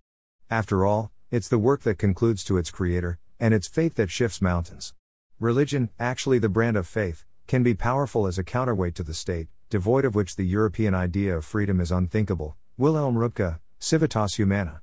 After 0.49 0.87
all, 0.87 1.12
it's 1.31 1.50
the 1.50 1.59
work 1.59 1.83
that 1.83 1.99
concludes 1.99 2.43
to 2.45 2.57
its 2.57 2.71
creator, 2.71 3.19
and 3.38 3.53
it's 3.53 3.69
faith 3.69 3.97
that 3.97 4.11
shifts 4.11 4.41
mountains. 4.41 4.95
Religion, 5.38 5.91
actually 6.00 6.38
the 6.38 6.49
brand 6.49 6.79
of 6.79 6.87
faith, 6.87 7.26
can 7.47 7.62
be 7.62 7.75
powerful 7.75 8.26
as 8.26 8.38
a 8.38 8.45
counterweight 8.45 8.95
to 8.95 9.03
the 9.03 9.12
state, 9.12 9.49
devoid 9.69 10.07
of 10.07 10.14
which 10.14 10.37
the 10.37 10.47
European 10.47 10.95
idea 10.95 11.37
of 11.37 11.45
freedom 11.45 11.83
is 11.83 11.93
unthinkable. 11.93 12.57
Wilhelm 12.79 13.17
Röpke, 13.17 13.59
Civitas 13.85 14.37
Humana. 14.37 14.81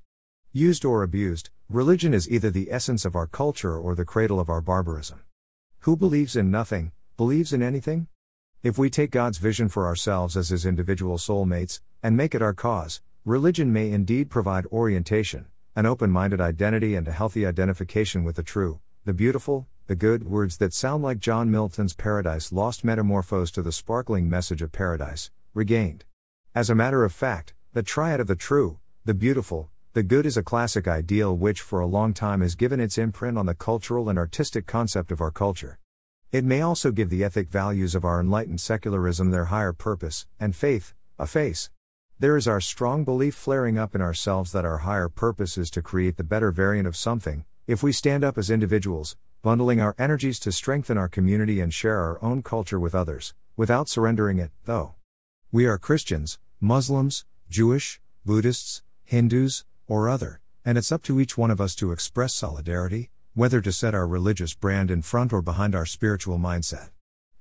Used 0.53 0.85
or 0.85 1.01
abused, 1.01 1.49
Religion 1.67 2.13
is 2.13 2.29
either 2.29 2.51
the 2.51 2.71
essence 2.71 3.03
of 3.03 3.15
our 3.15 3.25
culture 3.25 3.75
or 3.75 3.95
the 3.95 4.05
cradle 4.05 4.39
of 4.39 4.47
our 4.47 4.61
barbarism. 4.61 5.21
Who 5.79 5.97
believes 5.97 6.35
in 6.35 6.51
nothing, 6.51 6.91
believes 7.17 7.51
in 7.51 7.63
anything? 7.63 8.05
If 8.61 8.77
we 8.77 8.91
take 8.91 9.09
God's 9.09 9.39
vision 9.39 9.69
for 9.69 9.87
ourselves 9.87 10.37
as 10.37 10.49
His 10.49 10.67
individual 10.67 11.17
soulmates, 11.17 11.81
and 12.03 12.15
make 12.15 12.35
it 12.35 12.43
our 12.43 12.53
cause, 12.53 13.01
religion 13.25 13.73
may 13.73 13.89
indeed 13.89 14.29
provide 14.29 14.67
orientation, 14.67 15.47
an 15.75 15.87
open 15.87 16.11
minded 16.11 16.39
identity, 16.39 16.93
and 16.93 17.07
a 17.07 17.11
healthy 17.11 17.43
identification 17.43 18.23
with 18.23 18.35
the 18.35 18.43
true, 18.43 18.81
the 19.05 19.15
beautiful, 19.15 19.65
the 19.87 19.95
good 19.95 20.25
words 20.25 20.57
that 20.57 20.75
sound 20.75 21.01
like 21.01 21.17
John 21.17 21.49
Milton's 21.49 21.95
Paradise 21.95 22.51
Lost 22.51 22.83
metamorphosed 22.83 23.55
to 23.55 23.63
the 23.63 23.71
sparkling 23.71 24.29
message 24.29 24.61
of 24.61 24.71
paradise, 24.71 25.31
regained. 25.55 26.05
As 26.53 26.69
a 26.69 26.75
matter 26.75 27.03
of 27.03 27.11
fact, 27.11 27.55
the 27.73 27.81
triad 27.81 28.19
of 28.19 28.27
the 28.27 28.35
true, 28.35 28.80
the 29.03 29.13
beautiful, 29.15 29.71
the 29.93 30.03
good 30.03 30.27
is 30.27 30.37
a 30.37 30.43
classic 30.43 30.87
ideal 30.87 31.35
which 31.35 31.59
for 31.59 31.79
a 31.79 31.87
long 31.87 32.13
time 32.13 32.41
has 32.41 32.53
given 32.53 32.79
its 32.79 32.99
imprint 32.99 33.35
on 33.35 33.47
the 33.47 33.55
cultural 33.55 34.09
and 34.09 34.19
artistic 34.19 34.67
concept 34.67 35.11
of 35.11 35.19
our 35.19 35.31
culture. 35.31 35.79
It 36.31 36.45
may 36.45 36.61
also 36.61 36.91
give 36.91 37.09
the 37.09 37.23
ethic 37.23 37.49
values 37.49 37.95
of 37.95 38.05
our 38.05 38.19
enlightened 38.19 38.61
secularism 38.61 39.31
their 39.31 39.45
higher 39.45 39.73
purpose, 39.73 40.27
and 40.39 40.55
faith, 40.55 40.93
a 41.17 41.25
face. 41.25 41.71
There 42.19 42.37
is 42.37 42.47
our 42.47 42.61
strong 42.61 43.03
belief 43.03 43.33
flaring 43.33 43.79
up 43.79 43.95
in 43.95 44.01
ourselves 44.01 44.51
that 44.51 44.65
our 44.65 44.77
higher 44.77 45.09
purpose 45.09 45.57
is 45.57 45.71
to 45.71 45.81
create 45.81 46.17
the 46.17 46.23
better 46.23 46.51
variant 46.51 46.87
of 46.87 46.95
something, 46.95 47.43
if 47.65 47.81
we 47.81 47.91
stand 47.91 48.23
up 48.23 48.37
as 48.37 48.51
individuals, 48.51 49.17
bundling 49.41 49.81
our 49.81 49.95
energies 49.97 50.39
to 50.41 50.51
strengthen 50.51 50.99
our 50.99 51.09
community 51.09 51.59
and 51.59 51.73
share 51.73 51.97
our 51.97 52.23
own 52.23 52.43
culture 52.43 52.79
with 52.79 52.93
others, 52.93 53.33
without 53.57 53.89
surrendering 53.89 54.37
it, 54.37 54.51
though. 54.65 54.93
We 55.51 55.65
are 55.65 55.79
Christians, 55.79 56.37
Muslims, 56.59 57.25
Jewish, 57.49 57.99
Buddhists, 58.23 58.83
Hindus, 59.11 59.65
or 59.89 60.07
other, 60.07 60.39
and 60.63 60.77
it's 60.77 60.89
up 60.89 61.03
to 61.03 61.19
each 61.19 61.37
one 61.37 61.51
of 61.51 61.59
us 61.59 61.75
to 61.75 61.91
express 61.91 62.33
solidarity, 62.33 63.09
whether 63.33 63.59
to 63.59 63.69
set 63.73 63.93
our 63.93 64.07
religious 64.07 64.53
brand 64.53 64.89
in 64.89 65.01
front 65.01 65.33
or 65.33 65.41
behind 65.41 65.75
our 65.75 65.85
spiritual 65.85 66.39
mindset. 66.39 66.91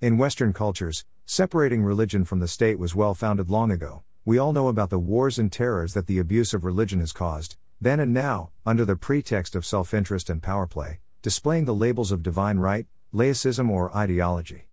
In 0.00 0.18
Western 0.18 0.52
cultures, 0.52 1.04
separating 1.26 1.84
religion 1.84 2.24
from 2.24 2.40
the 2.40 2.48
state 2.48 2.80
was 2.80 2.96
well 2.96 3.14
founded 3.14 3.50
long 3.50 3.70
ago. 3.70 4.02
We 4.24 4.36
all 4.36 4.52
know 4.52 4.66
about 4.66 4.90
the 4.90 4.98
wars 4.98 5.38
and 5.38 5.52
terrors 5.52 5.94
that 5.94 6.08
the 6.08 6.18
abuse 6.18 6.52
of 6.52 6.64
religion 6.64 6.98
has 6.98 7.12
caused, 7.12 7.54
then 7.80 8.00
and 8.00 8.12
now, 8.12 8.50
under 8.66 8.84
the 8.84 8.96
pretext 8.96 9.54
of 9.54 9.64
self 9.64 9.94
interest 9.94 10.28
and 10.28 10.42
power 10.42 10.66
play, 10.66 10.98
displaying 11.22 11.66
the 11.66 11.72
labels 11.72 12.10
of 12.10 12.24
divine 12.24 12.58
right, 12.58 12.88
laicism, 13.14 13.70
or 13.70 13.96
ideology. 13.96 14.66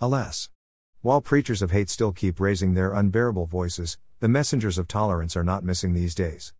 Alas! 0.00 0.48
While 1.02 1.20
preachers 1.20 1.60
of 1.60 1.72
hate 1.72 1.90
still 1.90 2.12
keep 2.12 2.40
raising 2.40 2.72
their 2.72 2.94
unbearable 2.94 3.44
voices, 3.44 3.98
the 4.20 4.28
messengers 4.28 4.78
of 4.78 4.88
tolerance 4.88 5.36
are 5.36 5.44
not 5.44 5.62
missing 5.62 5.94
these 5.94 6.14
days. 6.14 6.52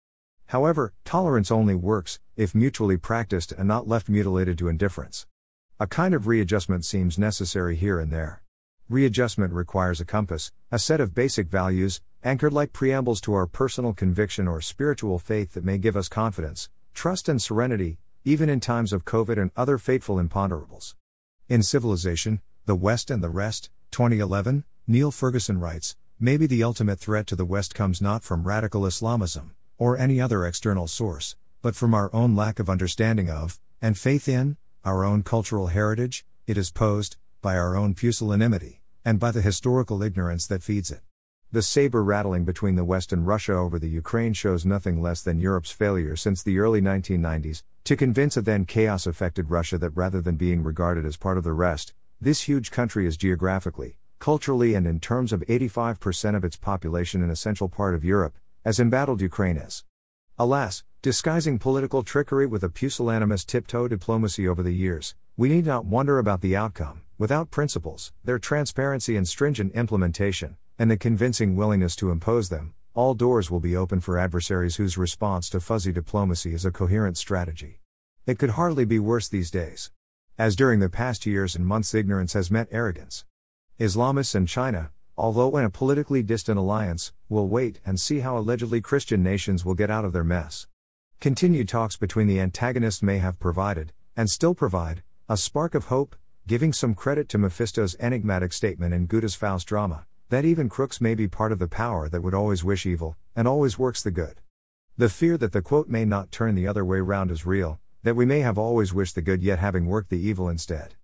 However, 0.46 0.92
tolerance 1.04 1.50
only 1.50 1.74
works 1.74 2.20
if 2.36 2.54
mutually 2.54 2.96
practiced 2.96 3.50
and 3.50 3.66
not 3.66 3.88
left 3.88 4.08
mutilated 4.08 4.56
to 4.58 4.68
indifference. 4.68 5.26
A 5.80 5.86
kind 5.88 6.14
of 6.14 6.28
readjustment 6.28 6.84
seems 6.84 7.18
necessary 7.18 7.74
here 7.74 7.98
and 7.98 8.12
there. 8.12 8.42
Readjustment 8.88 9.52
requires 9.52 10.00
a 10.00 10.04
compass, 10.04 10.52
a 10.70 10.78
set 10.78 11.00
of 11.00 11.14
basic 11.14 11.48
values, 11.48 12.00
anchored 12.22 12.52
like 12.52 12.72
preambles 12.72 13.20
to 13.22 13.34
our 13.34 13.46
personal 13.46 13.92
conviction 13.92 14.46
or 14.46 14.60
spiritual 14.60 15.18
faith 15.18 15.54
that 15.54 15.64
may 15.64 15.78
give 15.78 15.96
us 15.96 16.08
confidence, 16.08 16.70
trust, 16.94 17.28
and 17.28 17.42
serenity, 17.42 17.98
even 18.24 18.48
in 18.48 18.60
times 18.60 18.92
of 18.92 19.04
COVID 19.04 19.36
and 19.36 19.50
other 19.56 19.78
fateful 19.78 20.16
imponderables. 20.16 20.94
In 21.48 21.62
Civilization, 21.62 22.40
The 22.66 22.76
West 22.76 23.10
and 23.10 23.22
the 23.22 23.30
Rest, 23.30 23.70
2011, 23.90 24.64
Niall 24.86 25.10
Ferguson 25.10 25.58
writes 25.58 25.96
Maybe 26.20 26.48
the 26.48 26.64
ultimate 26.64 26.98
threat 26.98 27.28
to 27.28 27.36
the 27.36 27.44
West 27.44 27.76
comes 27.76 28.02
not 28.02 28.24
from 28.24 28.42
radical 28.42 28.84
Islamism, 28.84 29.54
or 29.78 29.96
any 29.96 30.20
other 30.20 30.44
external 30.44 30.88
source, 30.88 31.36
but 31.62 31.76
from 31.76 31.94
our 31.94 32.10
own 32.12 32.34
lack 32.34 32.58
of 32.58 32.68
understanding 32.68 33.30
of, 33.30 33.60
and 33.80 33.96
faith 33.96 34.28
in, 34.28 34.56
our 34.84 35.04
own 35.04 35.22
cultural 35.22 35.68
heritage, 35.68 36.26
it 36.48 36.58
is 36.58 36.72
posed, 36.72 37.18
by 37.40 37.56
our 37.56 37.76
own 37.76 37.94
pusillanimity, 37.94 38.80
and 39.04 39.20
by 39.20 39.30
the 39.30 39.42
historical 39.42 40.02
ignorance 40.02 40.44
that 40.48 40.64
feeds 40.64 40.90
it. 40.90 41.02
The 41.52 41.62
saber 41.62 42.02
rattling 42.02 42.44
between 42.44 42.74
the 42.74 42.84
West 42.84 43.12
and 43.12 43.24
Russia 43.24 43.52
over 43.52 43.78
the 43.78 43.88
Ukraine 43.88 44.32
shows 44.32 44.66
nothing 44.66 45.00
less 45.00 45.22
than 45.22 45.38
Europe's 45.38 45.70
failure 45.70 46.16
since 46.16 46.42
the 46.42 46.58
early 46.58 46.80
1990s 46.80 47.62
to 47.84 47.94
convince 47.94 48.36
a 48.36 48.42
then 48.42 48.64
chaos 48.64 49.06
affected 49.06 49.50
Russia 49.50 49.78
that 49.78 49.90
rather 49.90 50.20
than 50.20 50.34
being 50.34 50.64
regarded 50.64 51.06
as 51.06 51.16
part 51.16 51.38
of 51.38 51.44
the 51.44 51.52
rest, 51.52 51.94
this 52.20 52.48
huge 52.48 52.72
country 52.72 53.06
is 53.06 53.16
geographically, 53.16 53.98
culturally, 54.18 54.74
and 54.74 54.86
in 54.86 55.00
terms 55.00 55.32
of 55.32 55.40
85% 55.42 56.36
of 56.36 56.44
its 56.44 56.56
population 56.56 57.22
an 57.22 57.30
essential 57.30 57.68
part 57.68 57.94
of 57.94 58.04
Europe, 58.04 58.36
as 58.64 58.80
embattled 58.80 59.20
Ukraine 59.20 59.56
is. 59.56 59.84
Alas, 60.38 60.84
disguising 61.02 61.58
political 61.58 62.02
trickery 62.02 62.46
with 62.46 62.62
a 62.62 62.68
pusillanimous 62.68 63.44
tiptoe 63.44 63.88
diplomacy 63.88 64.46
over 64.46 64.62
the 64.62 64.74
years, 64.74 65.14
we 65.36 65.48
need 65.48 65.66
not 65.66 65.84
wonder 65.84 66.18
about 66.18 66.40
the 66.40 66.56
outcome, 66.56 67.02
without 67.18 67.50
principles, 67.50 68.12
their 68.24 68.38
transparency 68.38 69.16
and 69.16 69.28
stringent 69.28 69.72
implementation, 69.74 70.56
and 70.78 70.90
the 70.90 70.96
convincing 70.96 71.56
willingness 71.56 71.96
to 71.96 72.10
impose 72.10 72.48
them, 72.48 72.74
all 72.94 73.14
doors 73.14 73.48
will 73.48 73.60
be 73.60 73.76
open 73.76 74.00
for 74.00 74.18
adversaries 74.18 74.74
whose 74.74 74.98
response 74.98 75.48
to 75.48 75.60
fuzzy 75.60 75.92
diplomacy 75.92 76.52
is 76.52 76.64
a 76.64 76.72
coherent 76.72 77.16
strategy. 77.16 77.80
It 78.26 78.38
could 78.38 78.50
hardly 78.50 78.84
be 78.84 78.98
worse 78.98 79.28
these 79.28 79.52
days. 79.52 79.92
As 80.36 80.56
during 80.56 80.80
the 80.80 80.88
past 80.88 81.24
years 81.24 81.54
and 81.54 81.64
months, 81.64 81.94
ignorance 81.94 82.32
has 82.32 82.50
met 82.50 82.66
arrogance. 82.70 83.24
Islamists 83.78 84.34
and 84.34 84.48
China, 84.48 84.90
although 85.16 85.56
in 85.56 85.64
a 85.64 85.70
politically 85.70 86.20
distant 86.20 86.58
alliance, 86.58 87.12
will 87.28 87.46
wait 87.46 87.78
and 87.86 88.00
see 88.00 88.18
how 88.18 88.36
allegedly 88.36 88.80
Christian 88.80 89.22
nations 89.22 89.64
will 89.64 89.76
get 89.76 89.88
out 89.88 90.04
of 90.04 90.12
their 90.12 90.24
mess. 90.24 90.66
Continued 91.20 91.68
talks 91.68 91.96
between 91.96 92.26
the 92.26 92.40
antagonists 92.40 93.04
may 93.04 93.18
have 93.18 93.38
provided, 93.38 93.92
and 94.16 94.28
still 94.28 94.52
provide, 94.52 95.04
a 95.28 95.36
spark 95.36 95.76
of 95.76 95.84
hope, 95.84 96.16
giving 96.48 96.72
some 96.72 96.92
credit 96.92 97.28
to 97.28 97.38
Mephisto's 97.38 97.94
enigmatic 98.00 98.52
statement 98.52 98.92
in 98.94 99.06
Goethe's 99.06 99.36
Faust 99.36 99.68
drama, 99.68 100.06
that 100.28 100.44
even 100.44 100.68
crooks 100.68 101.00
may 101.00 101.14
be 101.14 101.28
part 101.28 101.52
of 101.52 101.60
the 101.60 101.68
power 101.68 102.08
that 102.08 102.22
would 102.22 102.34
always 102.34 102.64
wish 102.64 102.84
evil, 102.84 103.16
and 103.36 103.46
always 103.46 103.78
works 103.78 104.02
the 104.02 104.10
good. 104.10 104.40
The 104.96 105.08
fear 105.08 105.38
that 105.38 105.52
the 105.52 105.62
quote 105.62 105.88
may 105.88 106.04
not 106.04 106.32
turn 106.32 106.56
the 106.56 106.66
other 106.66 106.84
way 106.84 106.98
round 106.98 107.30
is 107.30 107.46
real, 107.46 107.78
that 108.02 108.16
we 108.16 108.26
may 108.26 108.40
have 108.40 108.58
always 108.58 108.92
wished 108.92 109.14
the 109.14 109.22
good 109.22 109.40
yet 109.40 109.60
having 109.60 109.86
worked 109.86 110.10
the 110.10 110.18
evil 110.18 110.48
instead. 110.48 110.96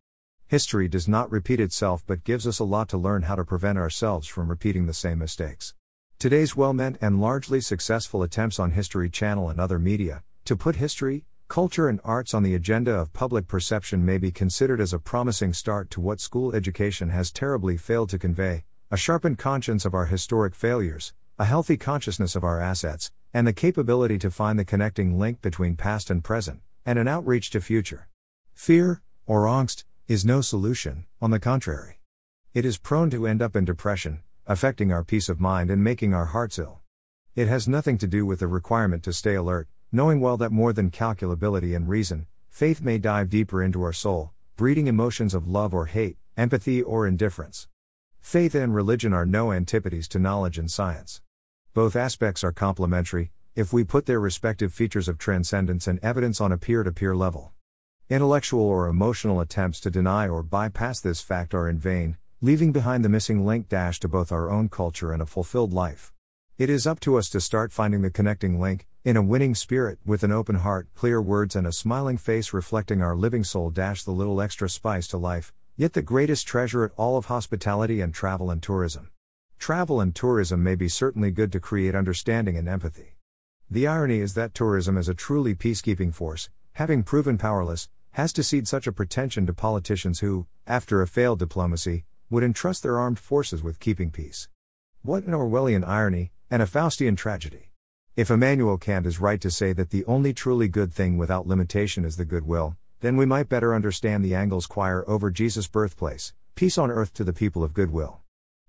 History 0.46 0.88
does 0.88 1.08
not 1.08 1.30
repeat 1.30 1.58
itself 1.58 2.04
but 2.06 2.22
gives 2.22 2.46
us 2.46 2.58
a 2.58 2.64
lot 2.64 2.88
to 2.90 2.98
learn 2.98 3.22
how 3.22 3.34
to 3.34 3.44
prevent 3.44 3.78
ourselves 3.78 4.28
from 4.28 4.48
repeating 4.48 4.84
the 4.84 4.92
same 4.92 5.18
mistakes. 5.18 5.74
Today's 6.18 6.54
well 6.54 6.74
meant 6.74 6.98
and 7.00 7.18
largely 7.18 7.62
successful 7.62 8.22
attempts 8.22 8.58
on 8.58 8.72
History 8.72 9.08
Channel 9.08 9.48
and 9.48 9.58
other 9.58 9.78
media 9.78 10.22
to 10.44 10.54
put 10.54 10.76
history, 10.76 11.24
culture, 11.48 11.88
and 11.88 11.98
arts 12.04 12.34
on 12.34 12.42
the 12.42 12.54
agenda 12.54 12.92
of 12.92 13.14
public 13.14 13.48
perception 13.48 14.04
may 14.04 14.18
be 14.18 14.30
considered 14.30 14.82
as 14.82 14.92
a 14.92 14.98
promising 14.98 15.54
start 15.54 15.88
to 15.90 16.00
what 16.00 16.20
school 16.20 16.54
education 16.54 17.08
has 17.08 17.32
terribly 17.32 17.78
failed 17.78 18.10
to 18.10 18.18
convey 18.18 18.64
a 18.90 18.98
sharpened 18.98 19.38
conscience 19.38 19.86
of 19.86 19.94
our 19.94 20.06
historic 20.06 20.54
failures, 20.54 21.14
a 21.38 21.46
healthy 21.46 21.78
consciousness 21.78 22.36
of 22.36 22.44
our 22.44 22.60
assets, 22.60 23.10
and 23.32 23.46
the 23.46 23.52
capability 23.52 24.18
to 24.18 24.30
find 24.30 24.58
the 24.58 24.64
connecting 24.64 25.18
link 25.18 25.40
between 25.40 25.74
past 25.74 26.10
and 26.10 26.22
present, 26.22 26.60
and 26.84 26.98
an 26.98 27.08
outreach 27.08 27.50
to 27.50 27.60
future. 27.60 28.08
Fear, 28.52 29.02
or 29.26 29.46
angst, 29.46 29.84
is 30.06 30.22
no 30.22 30.42
solution, 30.42 31.06
on 31.22 31.30
the 31.30 31.40
contrary. 31.40 31.98
It 32.52 32.66
is 32.66 32.76
prone 32.76 33.08
to 33.08 33.26
end 33.26 33.40
up 33.40 33.56
in 33.56 33.64
depression, 33.64 34.22
affecting 34.46 34.92
our 34.92 35.02
peace 35.02 35.30
of 35.30 35.40
mind 35.40 35.70
and 35.70 35.82
making 35.82 36.12
our 36.12 36.26
hearts 36.26 36.58
ill. 36.58 36.80
It 37.34 37.48
has 37.48 37.66
nothing 37.66 37.96
to 37.96 38.06
do 38.06 38.26
with 38.26 38.40
the 38.40 38.46
requirement 38.46 39.02
to 39.04 39.14
stay 39.14 39.34
alert, 39.34 39.66
knowing 39.90 40.20
well 40.20 40.36
that 40.36 40.52
more 40.52 40.74
than 40.74 40.90
calculability 40.90 41.74
and 41.74 41.88
reason, 41.88 42.26
faith 42.50 42.82
may 42.82 42.98
dive 42.98 43.30
deeper 43.30 43.62
into 43.62 43.82
our 43.82 43.94
soul, 43.94 44.32
breeding 44.56 44.88
emotions 44.88 45.32
of 45.32 45.48
love 45.48 45.72
or 45.72 45.86
hate, 45.86 46.18
empathy 46.36 46.82
or 46.82 47.06
indifference. 47.06 47.68
Faith 48.20 48.54
and 48.54 48.74
religion 48.74 49.14
are 49.14 49.24
no 49.24 49.52
antipodes 49.52 50.06
to 50.08 50.18
knowledge 50.18 50.58
and 50.58 50.70
science. 50.70 51.22
Both 51.72 51.96
aspects 51.96 52.44
are 52.44 52.52
complementary, 52.52 53.32
if 53.56 53.72
we 53.72 53.84
put 53.84 54.04
their 54.04 54.20
respective 54.20 54.74
features 54.74 55.08
of 55.08 55.16
transcendence 55.16 55.86
and 55.86 55.98
evidence 56.02 56.42
on 56.42 56.52
a 56.52 56.58
peer 56.58 56.82
to 56.82 56.92
peer 56.92 57.16
level. 57.16 57.52
Intellectual 58.10 58.60
or 58.60 58.86
emotional 58.86 59.40
attempts 59.40 59.80
to 59.80 59.90
deny 59.90 60.28
or 60.28 60.42
bypass 60.42 61.00
this 61.00 61.22
fact 61.22 61.54
are 61.54 61.70
in 61.70 61.78
vain, 61.78 62.18
leaving 62.42 62.70
behind 62.70 63.02
the 63.02 63.08
missing 63.08 63.46
link 63.46 63.66
dash 63.66 63.98
to 64.00 64.08
both 64.08 64.30
our 64.30 64.50
own 64.50 64.68
culture 64.68 65.10
and 65.10 65.22
a 65.22 65.26
fulfilled 65.26 65.72
life. 65.72 66.12
It 66.58 66.68
is 66.68 66.86
up 66.86 67.00
to 67.00 67.16
us 67.16 67.30
to 67.30 67.40
start 67.40 67.72
finding 67.72 68.02
the 68.02 68.10
connecting 68.10 68.60
link, 68.60 68.86
in 69.04 69.16
a 69.16 69.22
winning 69.22 69.54
spirit, 69.54 70.00
with 70.04 70.22
an 70.22 70.32
open 70.32 70.56
heart, 70.56 70.86
clear 70.94 71.22
words, 71.22 71.56
and 71.56 71.66
a 71.66 71.72
smiling 71.72 72.18
face 72.18 72.52
reflecting 72.52 73.00
our 73.00 73.16
living 73.16 73.42
soul 73.42 73.70
dash 73.70 74.02
the 74.02 74.10
little 74.10 74.38
extra 74.38 74.68
spice 74.68 75.08
to 75.08 75.16
life, 75.16 75.54
yet 75.74 75.94
the 75.94 76.02
greatest 76.02 76.46
treasure 76.46 76.84
at 76.84 76.92
all 76.98 77.16
of 77.16 77.24
hospitality 77.24 78.02
and 78.02 78.12
travel 78.12 78.50
and 78.50 78.62
tourism. 78.62 79.08
Travel 79.58 80.02
and 80.02 80.14
tourism 80.14 80.62
may 80.62 80.74
be 80.74 80.88
certainly 80.90 81.30
good 81.30 81.50
to 81.52 81.58
create 81.58 81.94
understanding 81.94 82.58
and 82.58 82.68
empathy. 82.68 83.16
The 83.70 83.86
irony 83.86 84.18
is 84.18 84.34
that 84.34 84.52
tourism 84.52 84.98
is 84.98 85.08
a 85.08 85.14
truly 85.14 85.54
peacekeeping 85.54 86.14
force, 86.14 86.50
having 86.74 87.04
proven 87.04 87.38
powerless, 87.38 87.88
has 88.12 88.32
to 88.32 88.42
cede 88.42 88.66
such 88.66 88.88
a 88.88 88.92
pretension 88.92 89.46
to 89.46 89.52
politicians 89.52 90.18
who, 90.20 90.46
after 90.66 91.00
a 91.00 91.06
failed 91.06 91.38
diplomacy, 91.38 92.04
would 92.30 92.42
entrust 92.42 92.82
their 92.82 92.98
armed 92.98 93.18
forces 93.18 93.62
with 93.62 93.78
keeping 93.78 94.10
peace. 94.10 94.48
What 95.02 95.22
an 95.22 95.34
Orwellian 95.34 95.86
irony, 95.86 96.32
and 96.50 96.60
a 96.60 96.66
Faustian 96.66 97.16
tragedy. 97.16 97.70
If 98.16 98.28
Immanuel 98.28 98.76
Kant 98.76 99.06
is 99.06 99.20
right 99.20 99.40
to 99.40 99.52
say 99.52 99.72
that 99.72 99.90
the 99.90 100.04
only 100.06 100.32
truly 100.32 100.66
good 100.66 100.92
thing 100.92 101.16
without 101.16 101.46
limitation 101.46 102.04
is 102.04 102.16
the 102.16 102.24
goodwill, 102.24 102.76
then 103.00 103.16
we 103.16 103.26
might 103.26 103.48
better 103.48 103.72
understand 103.72 104.24
the 104.24 104.34
Angles 104.34 104.66
choir 104.66 105.08
over 105.08 105.30
Jesus' 105.30 105.68
birthplace, 105.68 106.32
peace 106.56 106.76
on 106.76 106.90
earth 106.90 107.14
to 107.14 107.22
the 107.22 107.32
people 107.32 107.62
of 107.62 107.74
goodwill. 107.74 108.20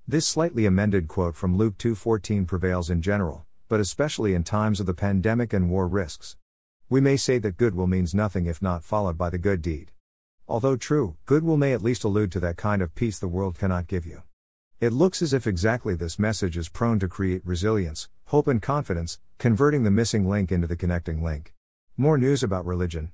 This 0.08 0.28
slightly 0.28 0.68
amended 0.68 1.08
quote 1.08 1.36
from 1.36 1.58
Luke 1.58 1.80
2:14 1.80 2.46
prevails 2.46 2.92
in 2.92 3.02
general, 3.02 3.48
but 3.68 3.80
especially 3.80 4.36
in 4.36 4.44
times 4.44 4.80
of 4.80 4.86
the 4.86 4.94
pandemic 4.94 5.54
and 5.54 5.72
war 5.72 5.88
risks. 5.88 6.38
We 6.88 7.02
may 7.02 7.18
say 7.18 7.40
that 7.40 7.58
goodwill 7.58 7.88
means 7.88 8.14
nothing 8.14 8.46
if 8.46 8.62
not 8.62 8.84
followed 8.84 9.18
by 9.18 9.32
the 9.32 9.40
good 9.40 9.64
deed. 9.64 9.92
Although 10.48 10.76
true, 10.76 11.16
goodwill 11.26 11.58
may 11.58 11.74
at 11.74 11.82
least 11.82 12.04
allude 12.04 12.32
to 12.34 12.40
that 12.42 12.58
kind 12.58 12.84
of 12.84 12.94
peace 12.94 13.18
the 13.18 13.28
world 13.28 13.58
cannot 13.58 13.88
give 13.88 14.06
you. 14.06 14.22
It 14.80 14.94
looks 14.94 15.24
as 15.24 15.34
if 15.34 15.48
exactly 15.48 15.96
this 15.96 16.20
message 16.20 16.56
is 16.56 16.70
prone 16.70 17.00
to 17.00 17.08
create 17.08 17.42
resilience, 17.44 18.08
hope, 18.26 18.48
and 18.48 18.62
confidence, 18.62 19.20
converting 19.40 19.84
the 19.84 19.90
missing 19.90 20.30
link 20.30 20.52
into 20.52 20.68
the 20.68 20.76
connecting 20.76 21.24
link. 21.24 21.54
More 21.98 22.20
news 22.20 22.44
about 22.44 22.68
religion. 22.68 23.12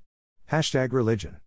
Hashtag 0.52 0.92
religion. 0.92 1.38